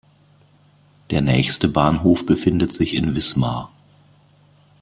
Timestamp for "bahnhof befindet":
1.67-2.73